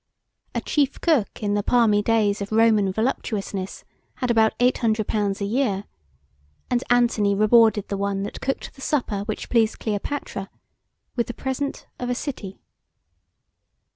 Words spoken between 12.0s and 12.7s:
a city.